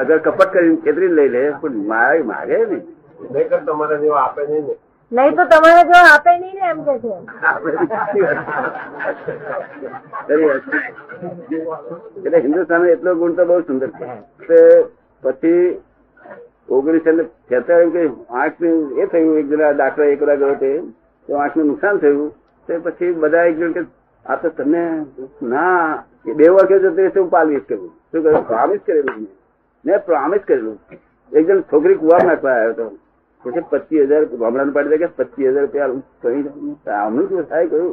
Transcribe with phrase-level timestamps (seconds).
[0.00, 2.78] અગર કપટ કરીને છેતરી લઈ લે પણ મારે માગે ને
[3.34, 4.74] નહીતર તમારા જેવા આપે નહીં ને.
[5.12, 7.12] નહીં તો તમારે જો આપે નહીં ને એમ કે છે.
[12.24, 14.06] એટલે હિન્દુસ્તાન એટલો ગુણ તો બહુ સુંદર છે.
[14.48, 14.58] તે
[15.24, 15.64] પછી
[16.68, 18.02] ઓગણીસો ને છેતાલીસ કે
[18.38, 18.62] આંખ
[19.02, 20.72] એ થયું એક જણા ડાક્ટર એક વાર ગયો તે
[21.28, 22.32] તો આંખનું નુકસાન થયું.
[22.68, 23.82] તે પછી બધા એક જણ કે
[24.24, 24.82] આ તો તમને
[25.54, 29.26] ના એ બે વાગે જતી રહેશે હું પાલવીશ કર્યું શું કહ્યું પ્રોમિસ કરેલું
[29.84, 29.96] મેં.
[30.06, 30.76] પ્રોમિસ કરેલું
[31.32, 32.86] એક જણ છોકરી કુવા નાખવા આવ્યો હતો.
[33.44, 35.90] પછી પચીસ હજાર ગામડાને પાડી દે કે પચીસ હજાર રૂપિયા
[36.22, 36.42] કહી
[37.00, 37.92] આમનું શું થાય કહ્યું?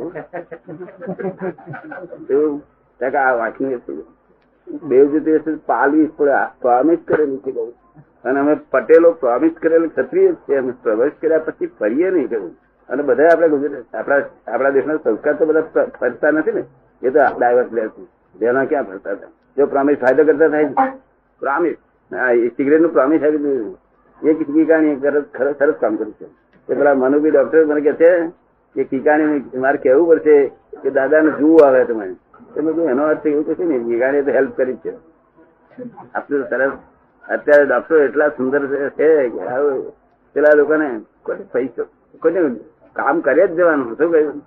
[2.99, 3.71] કે આ વાંચનું
[4.89, 7.71] બે જુદી પાલવી પડે પ્રોમિસ કરેલું છે કહું
[8.25, 10.53] અને અમે પટેલો પ્રોમિસ કરેલ ક્ષત્રિય છે.
[10.57, 12.53] અમે પ્રવેશ કર્યા પછી ફરીએ નહીં કહ્યું.
[12.89, 14.19] અને બધા આપણે ગુજરાત, આપણા
[14.53, 16.63] આપણા દેશના સંસ્કાર તો બધા ફરતા નથી ને.
[17.01, 18.03] એ તો ડાયવર્સ લે છે
[18.39, 19.31] જેના ક્યાં ફરતા હતા?
[19.57, 20.65] જો પ્રોમિસ ફાયદો કરતા થાય
[21.41, 21.77] પ્રોમિસ.
[22.11, 23.77] હા સિગરેટનું પ્રોમિસ આપી દીધું
[24.21, 24.95] એ કીકાણી
[25.59, 26.27] સરસ કામ કર્યું છે.
[26.69, 28.11] એ પેલા મનુભી ડોક્ટર મને કે છે
[28.75, 30.35] કે કીકાણી મારે કહેવું પડશે
[30.83, 32.07] કે દાદાને જુઓ આવે તમે.
[32.53, 34.93] તો મેં એનો અર્થ એવું કશું નહીં કીકાણીએ તો હેલ્પ કરી છે.
[36.15, 36.73] આપણું સરસ.
[37.25, 38.61] અત્યારે ડોક્ટર એટલા સુંદર
[38.97, 39.41] છે કે
[40.35, 40.89] પેલા લોકોને
[41.25, 41.83] કોઈ પૈસો
[42.21, 42.41] કોઈને
[42.95, 44.37] કામ કરે જ જવાનું શું કહ્યું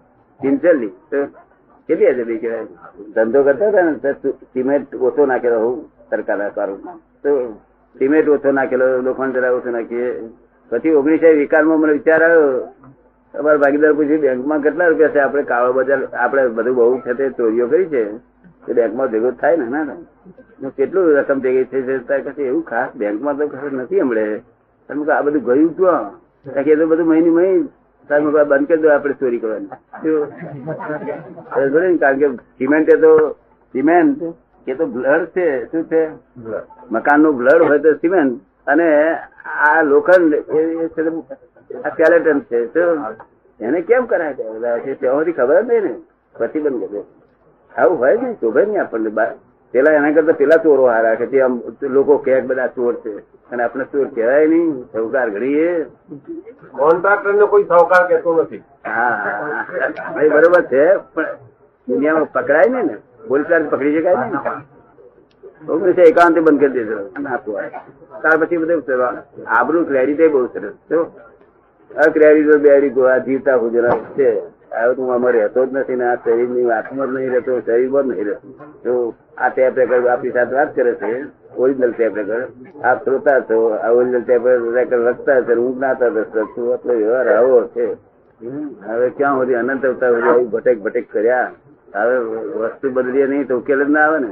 [0.41, 0.93] સિન્સિયરલી.
[1.89, 2.67] કેટલી હજાર કહેવાય?
[3.15, 4.15] ધંધો કરતા હતા ને
[4.53, 5.77] સિમેન્ટ ઓછો નાખેલો હું
[6.11, 6.99] સરકાર કારોમાં.
[7.23, 7.31] તો
[7.95, 10.09] સિમેન્ટ ઓછો નાખેલો, લોખંડ જરા ઓછો નાખીએ.
[10.71, 12.49] પછી ઓગણીસો વિકાસમાં મને વિચાર આવ્યો,
[13.35, 15.21] અમારા ભાગીદાર પૂછ્યું, બેંકમાં કેટલા રૂપિયા છે?
[15.21, 18.03] આપણે કાળો બજાર, આપણે બધું બહુ છે ચોરીઓ કરી છે.
[18.67, 19.95] તો બેંકમાં ભેગો થાય ને, ના
[20.79, 21.83] કેટલું રકમ ભેગી થઈ
[22.27, 24.27] પછી એવું ખાસ બેંકમાં તો ખબર નથી હમણે.
[24.89, 25.85] તમે આ બધું ગયું તો
[26.61, 27.61] એ તો બધું મહિને મહિન
[28.09, 29.71] તમે બંધ કરી દો, આપણે ચોરી કરવાની?
[32.03, 32.27] કારણ કે
[32.59, 33.13] સિમેન્ટ તો
[33.75, 34.19] સિમેન્ટ
[34.67, 36.03] એ તો બ્લડ છે શું છે?
[36.91, 38.41] મકાનનું બ્લડ હોય તો સિમેન્ટ.
[38.67, 38.89] અને
[39.69, 40.35] આ લોખંડ
[41.85, 42.59] આ skeleton છે
[43.61, 45.95] એને કેમ કરાય ત્યાંથી ખબર જ નહીં ને.
[46.35, 47.03] પ્રતિબંધ કરે
[47.73, 49.11] આવું હોય ને શોભે નહીં આપણને.
[49.75, 53.15] પેલા એના કરતા પેલા ચોરો હારા કે આમ લોકો કે બધા ચોર છે.
[53.51, 54.85] અને આપણે ચોર કહેવાય નહીં.
[54.93, 55.71] સૌકાર ઘડીએ.
[56.79, 58.63] કોન્ટ્રાક્ટર ને કોઈ સાવકાર કહેતો નથી.
[58.87, 59.67] હા
[60.35, 61.27] બરોબર છે પણ
[61.89, 62.97] દુનિયામાં પકડાય ને.
[63.29, 64.39] પોલીસવાળા પકડી શકાય ને
[65.69, 67.69] ઓગણીસો એકાવન બંધ કરી દેજો આપવા
[68.23, 69.21] ત્યાર પછી બધું
[69.59, 70.99] આબરું ક્રેડિટ બહુ સરસ જો
[71.91, 74.29] અક્રેડિટ બેડી ગોવા જીવતા ગુજરાત છે.
[74.75, 78.49] હવે તું અમારે રહેતો જ નથી ને આ શરીરની વાતમાં નહીં રહેતો શરીરમાં નહીં રહેતો.
[78.85, 78.93] જો
[79.39, 81.11] આ ટેપ રેકર્ડ આપણી સાથે વાત કરે છે
[81.57, 84.45] ઓરિજિનલ ટેપ રેકર્ડ આપ શ્રોતા છો આ ઓરિજિનલ ટેપ
[84.79, 87.87] રેકર્ડ લખતા છે હું જ્ઞાતા દર્શક છું એટલે વ્યવહાર આવો છે.
[88.89, 91.51] હવે ક્યાં સુધી અનંત અવતાર સુધી આવું ભટેક ભટેક કર્યા?
[91.95, 92.19] હવે
[92.61, 94.31] વસ્તુ બદલીએ નહીં તો ઉકેલ જ ના આવે ને.